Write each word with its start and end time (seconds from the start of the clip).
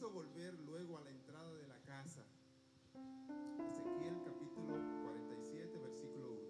hizo 0.00 0.10
volver 0.12 0.54
luego 0.60 0.96
a 0.96 1.02
la 1.02 1.10
entrada 1.10 1.52
de 1.58 1.68
la 1.68 1.78
casa. 1.82 2.24
Ezequiel 3.68 4.22
capítulo 4.24 5.02
47, 5.02 5.76
versículo 5.76 6.30
1. 6.30 6.40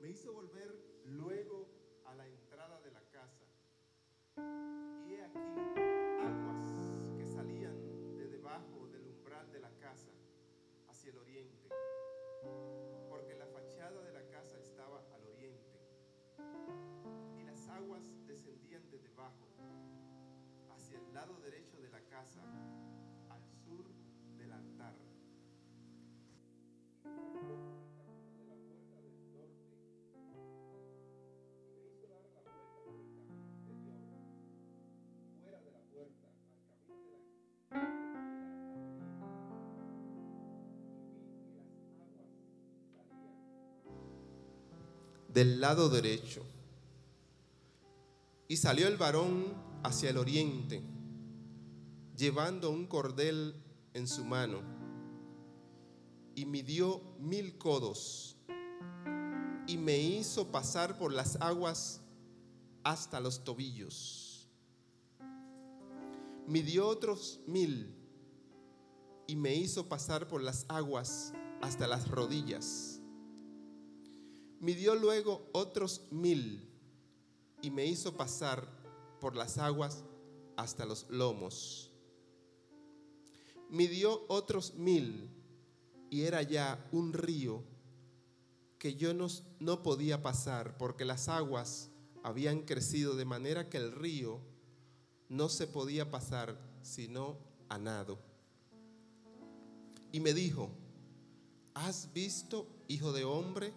Me 0.00 0.08
hizo 0.08 0.32
volver 0.32 0.74
luego 1.04 1.68
a 2.06 2.14
la 2.14 2.26
entrada 2.26 2.80
de 2.80 2.90
la 2.90 3.02
casa. 3.10 3.44
Y 5.06 5.12
he 5.12 5.24
aquí 5.24 5.75
del 45.36 45.60
lado 45.60 45.90
derecho. 45.90 46.42
Y 48.48 48.56
salió 48.56 48.88
el 48.88 48.96
varón 48.96 49.52
hacia 49.82 50.08
el 50.08 50.16
oriente, 50.16 50.82
llevando 52.16 52.70
un 52.70 52.86
cordel 52.86 53.54
en 53.92 54.08
su 54.08 54.24
mano, 54.24 54.62
y 56.34 56.46
midió 56.46 57.02
mil 57.18 57.58
codos, 57.58 58.38
y 59.66 59.76
me 59.76 59.98
hizo 59.98 60.50
pasar 60.50 60.96
por 60.96 61.12
las 61.12 61.36
aguas 61.42 62.00
hasta 62.82 63.20
los 63.20 63.44
tobillos. 63.44 64.48
Midió 66.46 66.88
otros 66.88 67.40
mil, 67.46 67.94
y 69.26 69.36
me 69.36 69.54
hizo 69.54 69.86
pasar 69.86 70.28
por 70.28 70.42
las 70.42 70.64
aguas 70.70 71.34
hasta 71.60 71.86
las 71.86 72.08
rodillas. 72.08 72.85
Midió 74.60 74.94
luego 74.94 75.48
otros 75.52 76.02
mil, 76.10 76.66
y 77.62 77.70
me 77.70 77.86
hizo 77.86 78.16
pasar 78.16 78.68
por 79.20 79.34
las 79.34 79.58
aguas 79.58 80.04
hasta 80.56 80.84
los 80.86 81.08
lomos. 81.10 81.90
Midió 83.70 84.24
otros 84.28 84.74
mil 84.74 85.30
y 86.10 86.22
era 86.22 86.42
ya 86.42 86.88
un 86.92 87.12
río 87.12 87.64
que 88.78 88.94
yo 88.94 89.14
no, 89.14 89.26
no, 89.58 89.82
podía 89.82 90.22
pasar 90.22 90.76
porque 90.76 91.04
las 91.04 91.28
aguas 91.28 91.90
habían 92.22 92.62
crecido 92.62 93.16
de 93.16 93.24
manera 93.24 93.68
que 93.68 93.78
el 93.78 93.92
río 93.92 94.40
no 95.28 95.48
se 95.48 95.66
podía 95.66 96.10
pasar 96.10 96.56
sino 96.82 97.38
a 97.68 97.78
nado. 97.78 98.18
Y 100.12 100.20
me 100.20 100.32
dijo, 100.32 100.70
¿has 101.74 102.12
visto, 102.12 102.68
hijo 102.86 103.12
de 103.12 103.24
hombre? 103.24 103.72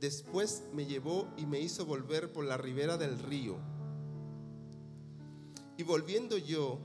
Después 0.00 0.64
me 0.72 0.86
llevó 0.86 1.28
y 1.36 1.44
me 1.44 1.60
hizo 1.60 1.84
volver 1.84 2.32
por 2.32 2.46
la 2.46 2.56
ribera 2.56 2.96
del 2.96 3.18
río. 3.18 3.58
Y 5.76 5.82
volviendo 5.82 6.38
yo, 6.38 6.78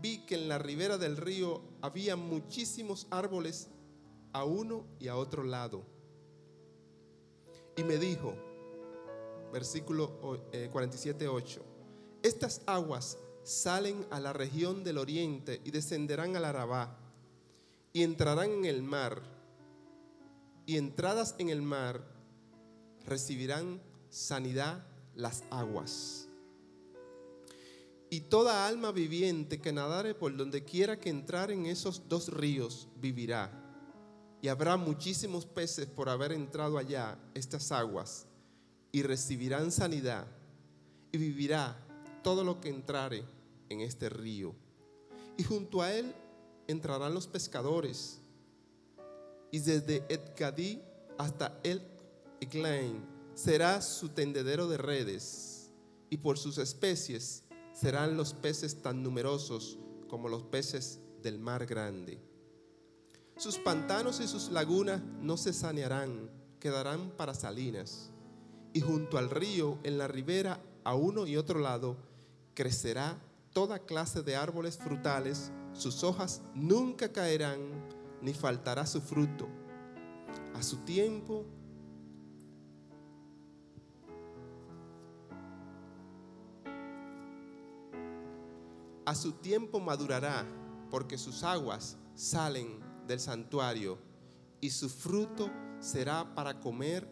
vi 0.00 0.18
que 0.18 0.36
en 0.36 0.48
la 0.48 0.58
ribera 0.58 0.96
del 0.96 1.16
río 1.16 1.60
había 1.80 2.14
muchísimos 2.14 3.08
árboles 3.10 3.68
a 4.32 4.44
uno 4.44 4.86
y 5.00 5.08
a 5.08 5.16
otro 5.16 5.42
lado. 5.42 5.84
Y 7.76 7.82
me 7.82 7.96
dijo, 7.98 8.34
versículo 9.52 10.20
47, 10.70 11.26
8, 11.26 11.62
estas 12.22 12.62
aguas 12.66 13.18
salen 13.42 14.06
a 14.10 14.20
la 14.20 14.32
región 14.32 14.84
del 14.84 14.98
oriente 14.98 15.60
y 15.64 15.72
descenderán 15.72 16.36
al 16.36 16.44
Arabá 16.44 16.96
y 17.92 18.04
entrarán 18.04 18.50
en 18.50 18.64
el 18.66 18.82
mar. 18.82 19.31
Y 20.72 20.78
entradas 20.78 21.34
en 21.36 21.50
el 21.50 21.60
mar 21.60 22.02
recibirán 23.04 23.82
sanidad 24.08 24.86
las 25.14 25.44
aguas. 25.50 26.28
Y 28.08 28.22
toda 28.22 28.66
alma 28.66 28.90
viviente 28.90 29.60
que 29.60 29.70
nadare 29.70 30.14
por 30.14 30.34
donde 30.34 30.64
quiera 30.64 30.98
que 30.98 31.10
entrar 31.10 31.50
en 31.50 31.66
esos 31.66 32.08
dos 32.08 32.28
ríos 32.28 32.88
vivirá. 32.96 33.52
Y 34.40 34.48
habrá 34.48 34.78
muchísimos 34.78 35.44
peces 35.44 35.84
por 35.84 36.08
haber 36.08 36.32
entrado 36.32 36.78
allá 36.78 37.18
estas 37.34 37.70
aguas. 37.70 38.26
Y 38.92 39.02
recibirán 39.02 39.72
sanidad. 39.72 40.26
Y 41.12 41.18
vivirá 41.18 41.76
todo 42.22 42.44
lo 42.44 42.62
que 42.62 42.70
entrare 42.70 43.24
en 43.68 43.82
este 43.82 44.08
río. 44.08 44.54
Y 45.36 45.42
junto 45.42 45.82
a 45.82 45.92
él 45.92 46.14
entrarán 46.66 47.12
los 47.12 47.26
pescadores. 47.26 48.21
Y 49.52 49.60
desde 49.60 50.04
Edgadí 50.08 50.82
hasta 51.16 51.60
El 51.62 51.80
Eglain 52.40 53.06
será 53.34 53.80
su 53.80 54.08
tendedero 54.08 54.66
de 54.66 54.78
redes. 54.78 55.70
Y 56.10 56.16
por 56.16 56.38
sus 56.38 56.58
especies 56.58 57.44
serán 57.72 58.16
los 58.16 58.34
peces 58.34 58.82
tan 58.82 59.02
numerosos 59.04 59.78
como 60.08 60.28
los 60.28 60.42
peces 60.42 60.98
del 61.22 61.38
mar 61.38 61.66
grande. 61.66 62.20
Sus 63.36 63.58
pantanos 63.58 64.20
y 64.20 64.26
sus 64.26 64.50
lagunas 64.50 65.00
no 65.20 65.36
se 65.36 65.52
sanearán, 65.52 66.30
quedarán 66.58 67.10
para 67.10 67.34
salinas. 67.34 68.10
Y 68.72 68.80
junto 68.80 69.18
al 69.18 69.30
río, 69.30 69.78
en 69.84 69.98
la 69.98 70.08
ribera, 70.08 70.60
a 70.84 70.94
uno 70.94 71.26
y 71.26 71.36
otro 71.36 71.60
lado, 71.60 71.96
crecerá 72.54 73.18
toda 73.52 73.80
clase 73.80 74.22
de 74.22 74.36
árboles 74.36 74.78
frutales, 74.78 75.50
sus 75.72 76.04
hojas 76.04 76.42
nunca 76.54 77.12
caerán, 77.12 77.60
ni 78.22 78.32
faltará 78.32 78.86
su 78.86 79.00
fruto. 79.00 79.48
A 80.54 80.62
su 80.62 80.78
tiempo 80.78 81.44
a 89.04 89.14
su 89.14 89.32
tiempo 89.32 89.80
madurará, 89.80 90.46
porque 90.90 91.18
sus 91.18 91.42
aguas 91.42 91.98
salen 92.14 92.80
del 93.06 93.20
santuario, 93.20 93.98
y 94.60 94.70
su 94.70 94.88
fruto 94.88 95.50
será 95.80 96.34
para 96.34 96.60
comer 96.60 97.06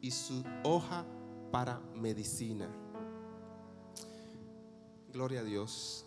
y 0.00 0.10
su 0.10 0.42
hoja 0.64 1.04
para 1.52 1.78
medicina. 1.94 2.68
Gloria 5.12 5.40
a 5.40 5.44
Dios. 5.44 6.06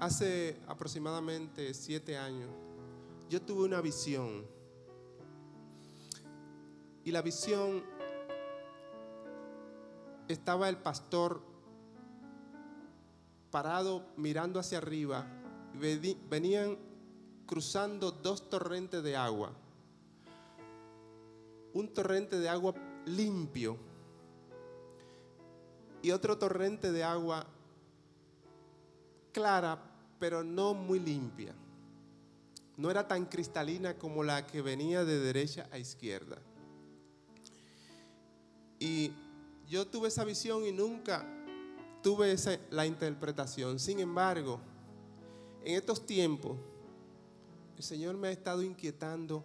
Hace 0.00 0.58
aproximadamente 0.66 1.74
siete 1.74 2.16
años 2.16 2.48
yo 3.28 3.40
tuve 3.40 3.64
una 3.64 3.80
visión. 3.80 4.44
Y 7.04 7.12
la 7.12 7.22
visión 7.22 7.84
estaba 10.26 10.68
el 10.68 10.78
pastor 10.78 11.42
parado 13.50 14.06
mirando 14.16 14.58
hacia 14.58 14.78
arriba, 14.78 15.26
venían 16.28 16.78
cruzando 17.46 18.10
dos 18.10 18.48
torrentes 18.48 19.02
de 19.02 19.16
agua. 19.16 19.52
Un 21.72 21.92
torrente 21.94 22.38
de 22.38 22.48
agua 22.48 22.74
limpio 23.06 23.76
y 26.02 26.10
otro 26.10 26.38
torrente 26.38 26.90
de 26.90 27.04
agua 27.04 27.46
clara, 29.32 29.89
pero 30.20 30.44
no 30.44 30.74
muy 30.74 31.00
limpia. 31.00 31.52
No 32.76 32.90
era 32.90 33.08
tan 33.08 33.26
cristalina 33.26 33.98
como 33.98 34.22
la 34.22 34.46
que 34.46 34.62
venía 34.62 35.04
de 35.04 35.18
derecha 35.18 35.68
a 35.72 35.78
izquierda. 35.78 36.38
Y 38.78 39.12
yo 39.68 39.86
tuve 39.86 40.08
esa 40.08 40.24
visión 40.24 40.64
y 40.64 40.72
nunca 40.72 41.26
tuve 42.02 42.32
esa, 42.32 42.58
la 42.70 42.86
interpretación. 42.86 43.78
Sin 43.78 43.98
embargo, 43.98 44.60
en 45.64 45.76
estos 45.76 46.06
tiempos, 46.06 46.56
el 47.76 47.82
Señor 47.82 48.16
me 48.16 48.28
ha 48.28 48.30
estado 48.30 48.62
inquietando 48.62 49.44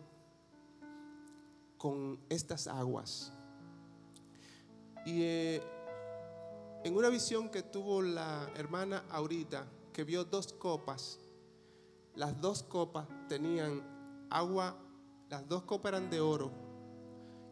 con 1.78 2.19
estas 2.30 2.68
aguas. 2.68 3.31
Y 5.06 5.21
eh, 5.21 5.62
en 6.83 6.95
una 6.95 7.10
visión 7.10 7.50
que 7.50 7.62
tuvo 7.63 8.01
la 8.01 8.50
hermana 8.56 9.04
ahorita, 9.10 9.68
que 9.95 10.03
vio 10.03 10.25
dos 10.25 10.51
copas, 10.51 11.18
las 12.15 12.42
dos 12.42 12.63
copas 12.63 13.07
tenían 13.30 13.81
agua, 14.30 14.77
las 15.30 15.47
dos 15.47 15.63
copas 15.63 15.94
eran 15.94 16.09
de 16.09 16.19
oro, 16.19 16.51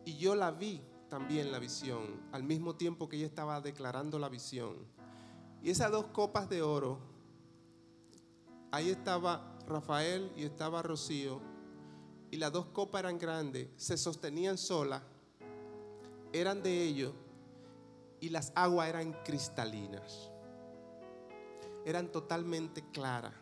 y 0.03 0.17
yo 0.17 0.35
la 0.35 0.51
vi 0.51 0.81
también 1.07 1.53
la 1.53 1.59
visión, 1.59 2.21
al 2.33 2.43
mismo 2.43 2.75
tiempo 2.75 3.07
que 3.07 3.15
ella 3.15 3.27
estaba 3.27 3.61
declarando 3.61 4.19
la 4.19 4.27
visión. 4.27 4.75
Y 5.61 5.69
esas 5.69 5.89
dos 5.89 6.07
copas 6.07 6.49
de 6.49 6.61
oro, 6.61 6.99
ahí 8.71 8.89
estaba 8.89 9.57
Rafael 9.65 10.29
y 10.35 10.43
estaba 10.43 10.81
Rocío, 10.81 11.39
y 12.29 12.35
las 12.35 12.51
dos 12.51 12.65
copas 12.65 13.03
eran 13.03 13.19
grandes, 13.19 13.69
se 13.77 13.95
sostenían 13.95 14.57
solas, 14.57 15.01
eran 16.33 16.61
de 16.61 16.83
ellos, 16.83 17.13
y 18.19 18.27
las 18.27 18.51
aguas 18.53 18.89
eran 18.89 19.13
cristalinas, 19.23 20.32
eran 21.85 22.11
totalmente 22.11 22.83
claras. 22.91 23.33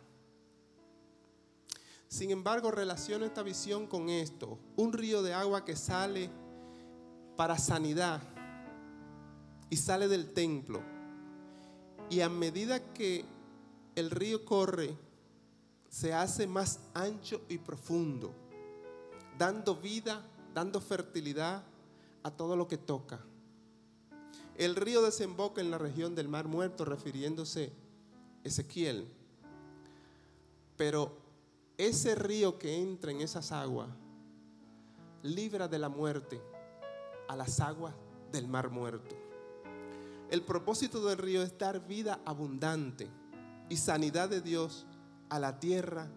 Sin 2.08 2.32
embargo, 2.32 2.72
relaciono 2.72 3.26
esta 3.26 3.42
visión 3.42 3.88
con 3.88 4.10
esto, 4.10 4.60
un 4.76 4.92
río 4.92 5.24
de 5.24 5.34
agua 5.34 5.64
que 5.64 5.76
sale 5.76 6.30
para 7.38 7.58
sanidad 7.58 8.22
y 9.70 9.78
sale 9.78 10.08
del 10.08 10.34
templo 10.34 10.82
y 12.12 12.20
a 12.20 12.28
medida 12.28 12.94
que 12.94 13.24
el 13.96 14.12
río 14.12 14.44
corre, 14.44 14.98
se 15.90 16.14
hace 16.14 16.46
más 16.46 16.80
ancho 16.94 17.42
y 17.48 17.58
profundo, 17.58 18.34
dando 19.38 19.78
vida, 19.78 20.22
dando 20.54 20.82
fertilidad 20.82 21.64
a 22.24 22.32
todo 22.32 22.58
lo 22.58 22.68
que 22.68 22.78
toca. 22.78 23.22
El 24.58 24.76
río 24.76 25.02
desemboca 25.02 25.62
en 25.62 25.72
la 25.72 25.78
región 25.78 26.14
del 26.14 26.28
Mar 26.28 26.50
Muerto, 26.50 26.84
refiriéndose 26.84 27.72
Ezequiel. 28.44 29.08
Pero 30.78 31.18
ese 31.78 32.16
río 32.16 32.58
que 32.58 32.82
entra 32.82 33.12
en 33.12 33.22
esas 33.22 33.52
aguas 33.52 33.90
libra 35.24 35.68
de 35.68 35.80
la 35.80 35.90
muerte 35.90 36.42
a 37.28 37.36
las 37.36 37.60
aguas 37.60 37.94
del 38.32 38.48
Mar 38.48 38.70
Muerto. 38.70 39.16
El 40.30 40.42
propósito 40.44 41.06
del 41.06 41.18
río 41.18 41.44
es 41.44 41.58
dar 41.58 41.86
vida 41.88 42.20
abundante 42.26 43.10
y 43.70 43.78
sanidad 43.78 44.30
de 44.30 44.42
Dios 44.42 44.86
a 45.30 45.40
la 45.40 45.60
tierra 45.60 46.08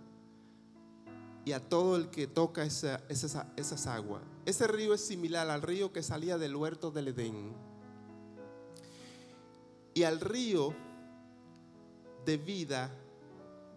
y 1.45 1.53
a 1.53 1.61
todo 1.61 1.97
el 1.97 2.09
que 2.11 2.27
toca 2.27 2.65
esas 2.65 3.87
aguas. 3.87 4.23
Ese 4.47 4.67
río 4.67 4.95
es 4.95 5.05
similar 5.05 5.51
al 5.51 5.63
río 5.63 5.93
que 5.93 6.03
salía 6.03 6.39
del 6.39 6.57
huerto 6.57 6.91
del 6.91 7.09
Edén. 7.09 7.53
Y 9.95 10.05
al 10.05 10.21
río 10.21 10.75
de 12.25 12.37
vida 12.37 12.91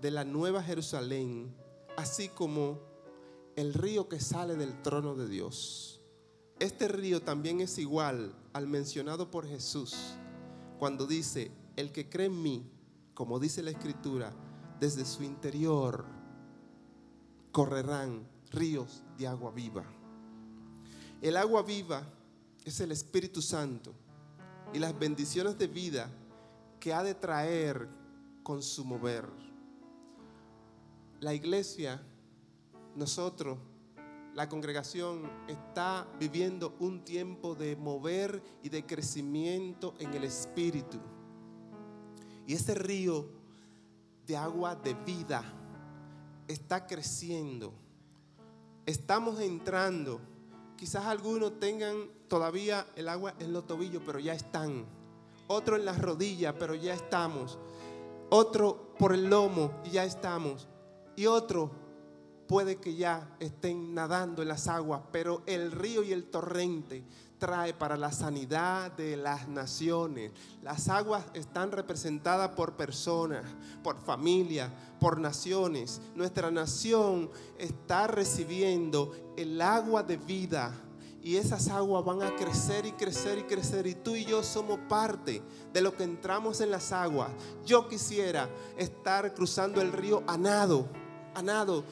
de 0.01 0.11
la 0.11 0.23
nueva 0.23 0.63
Jerusalén, 0.63 1.53
así 1.97 2.29
como 2.29 2.79
el 3.55 3.73
río 3.73 4.07
que 4.07 4.19
sale 4.19 4.55
del 4.55 4.81
trono 4.81 5.15
de 5.15 5.27
Dios. 5.27 6.01
Este 6.59 6.87
río 6.87 7.21
también 7.21 7.61
es 7.61 7.77
igual 7.77 8.33
al 8.53 8.67
mencionado 8.67 9.29
por 9.29 9.47
Jesús 9.47 9.95
cuando 10.79 11.07
dice, 11.07 11.51
el 11.75 11.91
que 11.91 12.09
cree 12.09 12.27
en 12.27 12.41
mí, 12.41 12.71
como 13.13 13.39
dice 13.39 13.63
la 13.63 13.71
escritura, 13.71 14.31
desde 14.79 15.05
su 15.05 15.23
interior 15.23 16.05
correrán 17.51 18.27
ríos 18.51 19.03
de 19.17 19.27
agua 19.27 19.51
viva. 19.51 19.83
El 21.21 21.37
agua 21.37 21.63
viva 21.63 22.03
es 22.63 22.79
el 22.79 22.91
Espíritu 22.91 23.41
Santo 23.41 23.93
y 24.73 24.79
las 24.79 24.97
bendiciones 24.97 25.57
de 25.57 25.67
vida 25.67 26.09
que 26.79 26.93
ha 26.93 27.01
de 27.01 27.15
traer 27.15 27.87
con 28.47 28.63
su 28.63 28.85
mover. 28.85 29.25
La 31.19 31.33
iglesia, 31.33 32.01
nosotros, 32.95 33.57
la 34.33 34.47
congregación 34.47 35.29
está 35.49 36.07
viviendo 36.17 36.77
un 36.79 37.03
tiempo 37.03 37.55
de 37.55 37.75
mover 37.75 38.41
y 38.63 38.69
de 38.69 38.85
crecimiento 38.85 39.95
en 39.99 40.13
el 40.13 40.23
Espíritu. 40.23 40.97
Y 42.45 42.53
ese 42.53 42.73
río 42.73 43.27
de 44.25 44.37
agua 44.37 44.75
de 44.75 44.93
vida 44.93 45.43
está 46.47 46.87
creciendo. 46.87 47.73
Estamos 48.85 49.41
entrando. 49.41 50.21
Quizás 50.77 51.05
algunos 51.05 51.59
tengan 51.59 52.09
todavía 52.29 52.87
el 52.95 53.09
agua 53.09 53.33
en 53.39 53.51
los 53.51 53.67
tobillos, 53.67 54.03
pero 54.05 54.19
ya 54.19 54.31
están. 54.31 54.85
Otro 55.47 55.75
en 55.75 55.83
las 55.83 56.01
rodillas, 56.01 56.55
pero 56.57 56.75
ya 56.75 56.93
estamos. 56.93 57.59
Otro 58.29 58.93
por 58.99 59.13
el 59.13 59.29
lomo 59.29 59.71
y 59.85 59.91
ya 59.91 60.03
estamos. 60.03 60.67
Y 61.15 61.25
otro 61.25 61.71
puede 62.47 62.77
que 62.77 62.95
ya 62.95 63.35
estén 63.39 63.93
nadando 63.93 64.41
en 64.41 64.47
las 64.47 64.67
aguas, 64.67 65.01
pero 65.11 65.43
el 65.45 65.71
río 65.71 66.03
y 66.03 66.13
el 66.13 66.25
torrente 66.25 67.03
trae 67.37 67.73
para 67.73 67.97
la 67.97 68.11
sanidad 68.11 68.91
de 68.93 69.15
las 69.15 69.47
naciones. 69.47 70.31
Las 70.63 70.89
aguas 70.89 71.25
están 71.33 71.71
representadas 71.71 72.49
por 72.49 72.75
personas, 72.75 73.43
por 73.83 73.97
familias, 73.97 74.71
por 74.99 75.19
naciones. 75.19 76.01
Nuestra 76.15 76.49
nación 76.49 77.29
está 77.57 78.07
recibiendo 78.07 79.11
el 79.37 79.61
agua 79.61 80.03
de 80.03 80.17
vida 80.17 80.73
y 81.27 81.35
esas 81.35 81.67
aguas 81.67 82.05
van 82.05 82.23
a 82.23 82.33
crecer 82.37 82.85
y 82.85 82.93
crecer 82.93 83.39
y 83.39 83.43
crecer 83.43 83.85
y 83.85 83.95
tú 83.95 84.15
y 84.15 84.23
yo 84.23 84.41
somos 84.43 84.79
parte 84.87 85.41
de 85.73 85.81
lo 85.81 85.93
que 85.93 86.03
entramos 86.03 86.61
en 86.61 86.71
las 86.71 86.93
aguas. 86.93 87.31
Yo 87.65 87.89
quisiera 87.89 88.49
estar 88.77 89.33
cruzando 89.33 89.81
el 89.81 89.91
río 89.91 90.23
a 90.25 90.37
nado, 90.37 90.87
a 91.35 91.41
nado 91.41 91.83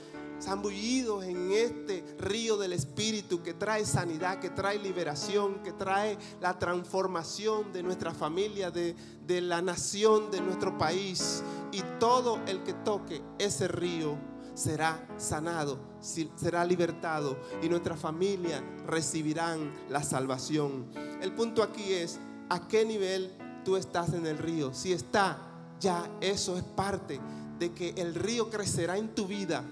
zambullidos 0.41 1.25
en 1.25 1.51
este 1.51 2.05
río 2.17 2.55
del 2.55 2.71
Espíritu 2.71 3.43
que 3.43 3.53
trae 3.53 3.85
sanidad, 3.85 4.39
que 4.39 4.51
trae 4.51 4.79
liberación, 4.79 5.61
que 5.63 5.73
trae 5.73 6.17
la 6.39 6.57
transformación 6.57 7.73
de 7.73 7.83
nuestra 7.83 8.13
familia, 8.13 8.71
de, 8.71 8.95
de 9.27 9.41
la 9.41 9.61
nación, 9.61 10.31
de 10.31 10.39
nuestro 10.39 10.77
país. 10.77 11.43
Y 11.73 11.81
todo 11.99 12.39
el 12.47 12.63
que 12.63 12.71
toque 12.73 13.21
ese 13.38 13.67
río 13.67 14.17
será 14.55 15.07
sanado, 15.17 15.77
será 15.99 16.65
libertado 16.65 17.37
y 17.61 17.69
nuestra 17.69 17.95
familia 17.95 18.63
recibirán 18.87 19.71
la 19.89 20.01
salvación. 20.01 20.87
El 21.21 21.33
punto 21.33 21.61
aquí 21.61 21.93
es, 21.93 22.19
¿a 22.49 22.67
qué 22.67 22.85
nivel 22.85 23.31
tú 23.63 23.77
estás 23.77 24.13
en 24.13 24.25
el 24.25 24.39
río? 24.39 24.74
Si 24.74 24.91
está, 24.91 25.38
ya 25.79 26.09
eso 26.21 26.57
es 26.57 26.63
parte 26.63 27.19
de 27.59 27.71
que 27.74 27.93
el 27.97 28.15
río 28.15 28.50
crecerá 28.50 28.97
en 28.97 29.13
tu 29.13 29.27
vida 29.27 29.63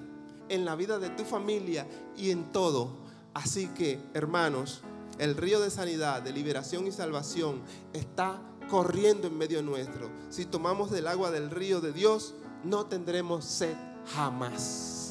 en 0.49 0.65
la 0.65 0.75
vida 0.75 0.99
de 0.99 1.09
tu 1.09 1.23
familia 1.23 1.87
y 2.17 2.31
en 2.31 2.51
todo. 2.51 2.91
Así 3.33 3.67
que, 3.67 3.99
hermanos, 4.13 4.81
el 5.19 5.35
río 5.35 5.59
de 5.59 5.69
sanidad, 5.69 6.21
de 6.21 6.31
liberación 6.31 6.87
y 6.87 6.91
salvación 6.91 7.61
está 7.93 8.41
corriendo 8.69 9.27
en 9.27 9.37
medio 9.37 9.61
nuestro. 9.61 10.09
Si 10.29 10.45
tomamos 10.45 10.91
del 10.91 11.07
agua 11.07 11.31
del 11.31 11.49
río 11.49 11.81
de 11.81 11.93
Dios, 11.93 12.35
no 12.63 12.85
tendremos 12.85 13.45
sed 13.45 13.75
Hamas. 14.05 15.02